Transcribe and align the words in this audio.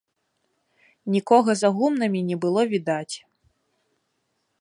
Нікога 1.15 1.51
за 1.59 1.69
гумнамі 1.81 2.21
не 2.31 2.35
было 2.45 2.61
відаць. 2.73 3.15